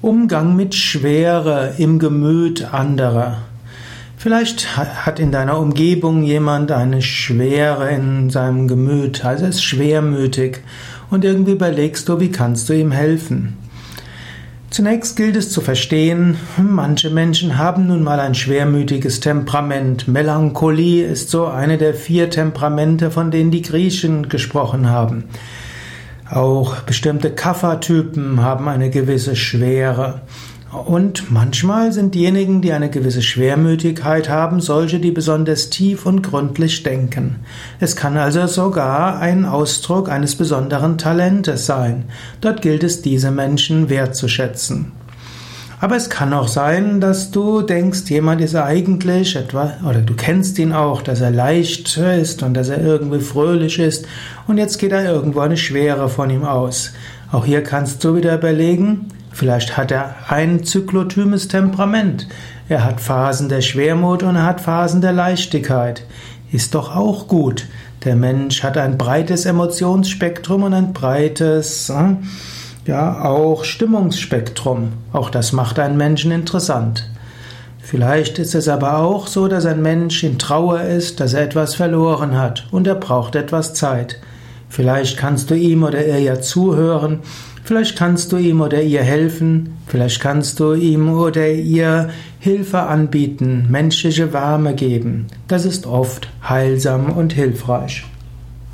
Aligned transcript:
Umgang 0.00 0.54
mit 0.54 0.76
Schwere 0.76 1.74
im 1.76 1.98
Gemüt 1.98 2.72
anderer. 2.72 3.38
Vielleicht 4.16 4.76
hat 4.76 5.18
in 5.18 5.32
deiner 5.32 5.58
Umgebung 5.58 6.22
jemand 6.22 6.70
eine 6.70 7.02
Schwere 7.02 7.90
in 7.90 8.30
seinem 8.30 8.68
Gemüt, 8.68 9.24
also 9.24 9.46
ist 9.46 9.64
schwermütig 9.64 10.60
und 11.10 11.24
irgendwie 11.24 11.50
überlegst 11.50 12.08
du, 12.08 12.20
wie 12.20 12.30
kannst 12.30 12.68
du 12.68 12.74
ihm 12.74 12.92
helfen. 12.92 13.56
Zunächst 14.70 15.16
gilt 15.16 15.34
es 15.34 15.50
zu 15.50 15.60
verstehen, 15.60 16.36
manche 16.56 17.10
Menschen 17.10 17.58
haben 17.58 17.88
nun 17.88 18.04
mal 18.04 18.20
ein 18.20 18.36
schwermütiges 18.36 19.18
Temperament. 19.18 20.06
Melancholie 20.06 21.06
ist 21.06 21.30
so 21.30 21.46
eine 21.46 21.76
der 21.76 21.94
vier 21.94 22.30
Temperamente, 22.30 23.10
von 23.10 23.32
denen 23.32 23.50
die 23.50 23.62
Griechen 23.62 24.28
gesprochen 24.28 24.90
haben. 24.90 25.24
Auch 26.30 26.80
bestimmte 26.80 27.30
Kaffertypen 27.30 28.42
haben 28.42 28.68
eine 28.68 28.90
gewisse 28.90 29.34
Schwere. 29.34 30.20
Und 30.70 31.30
manchmal 31.30 31.92
sind 31.92 32.14
diejenigen, 32.14 32.60
die 32.60 32.72
eine 32.72 32.90
gewisse 32.90 33.22
Schwermütigkeit 33.22 34.28
haben, 34.28 34.60
solche, 34.60 35.00
die 35.00 35.10
besonders 35.10 35.70
tief 35.70 36.04
und 36.04 36.22
gründlich 36.22 36.82
denken. 36.82 37.36
Es 37.80 37.96
kann 37.96 38.18
also 38.18 38.46
sogar 38.46 39.18
ein 39.18 39.46
Ausdruck 39.46 40.10
eines 40.10 40.36
besonderen 40.36 40.98
Talentes 40.98 41.64
sein. 41.64 42.04
Dort 42.42 42.60
gilt 42.60 42.84
es, 42.84 43.00
diese 43.00 43.30
Menschen 43.30 43.88
wertzuschätzen. 43.88 44.92
Aber 45.80 45.96
es 45.96 46.10
kann 46.10 46.32
auch 46.32 46.48
sein, 46.48 47.00
dass 47.00 47.30
du 47.30 47.62
denkst, 47.62 48.08
jemand 48.08 48.40
ist 48.40 48.56
eigentlich 48.56 49.36
etwa, 49.36 49.74
oder 49.88 50.00
du 50.00 50.14
kennst 50.14 50.58
ihn 50.58 50.72
auch, 50.72 51.02
dass 51.02 51.20
er 51.20 51.30
leicht 51.30 51.96
ist 51.96 52.42
und 52.42 52.54
dass 52.54 52.68
er 52.68 52.82
irgendwie 52.82 53.20
fröhlich 53.20 53.78
ist 53.78 54.06
und 54.48 54.58
jetzt 54.58 54.78
geht 54.78 54.90
da 54.90 55.02
irgendwo 55.02 55.40
eine 55.40 55.56
Schwere 55.56 56.08
von 56.08 56.30
ihm 56.30 56.44
aus. 56.44 56.92
Auch 57.30 57.44
hier 57.44 57.62
kannst 57.62 58.02
du 58.02 58.16
wieder 58.16 58.34
überlegen, 58.34 59.08
vielleicht 59.30 59.76
hat 59.76 59.92
er 59.92 60.16
ein 60.28 60.64
zyklotymes 60.64 61.46
Temperament. 61.46 62.26
Er 62.68 62.84
hat 62.84 63.00
Phasen 63.00 63.48
der 63.48 63.60
Schwermut 63.60 64.22
und 64.22 64.34
er 64.34 64.44
hat 64.44 64.60
Phasen 64.60 65.00
der 65.00 65.12
Leichtigkeit. 65.12 66.04
Ist 66.50 66.74
doch 66.74 66.96
auch 66.96 67.28
gut. 67.28 67.66
Der 68.04 68.16
Mensch 68.16 68.62
hat 68.62 68.76
ein 68.78 68.98
breites 68.98 69.44
Emotionsspektrum 69.44 70.64
und 70.64 70.74
ein 70.74 70.92
breites, 70.92 71.90
äh, 71.90 72.16
ja, 72.88 73.22
auch 73.22 73.64
Stimmungsspektrum. 73.64 74.94
Auch 75.12 75.28
das 75.28 75.52
macht 75.52 75.78
einen 75.78 75.98
Menschen 75.98 76.32
interessant. 76.32 77.08
Vielleicht 77.82 78.38
ist 78.38 78.54
es 78.54 78.66
aber 78.66 78.98
auch 78.98 79.26
so, 79.26 79.46
dass 79.46 79.66
ein 79.66 79.82
Mensch 79.82 80.24
in 80.24 80.38
Trauer 80.38 80.80
ist, 80.80 81.20
dass 81.20 81.34
er 81.34 81.42
etwas 81.42 81.74
verloren 81.74 82.36
hat 82.36 82.66
und 82.70 82.86
er 82.86 82.94
braucht 82.94 83.36
etwas 83.36 83.74
Zeit. 83.74 84.18
Vielleicht 84.70 85.18
kannst 85.18 85.50
du 85.50 85.54
ihm 85.54 85.82
oder 85.82 86.04
ihr 86.04 86.18
ja 86.18 86.40
zuhören, 86.40 87.20
vielleicht 87.62 87.96
kannst 87.96 88.32
du 88.32 88.38
ihm 88.38 88.62
oder 88.62 88.82
ihr 88.82 89.02
helfen, 89.02 89.76
vielleicht 89.86 90.20
kannst 90.20 90.58
du 90.58 90.72
ihm 90.72 91.10
oder 91.10 91.48
ihr 91.48 92.08
Hilfe 92.40 92.80
anbieten, 92.80 93.66
menschliche 93.68 94.32
Wärme 94.32 94.74
geben. 94.74 95.26
Das 95.46 95.66
ist 95.66 95.86
oft 95.86 96.30
heilsam 96.46 97.12
und 97.12 97.34
hilfreich. 97.34 98.04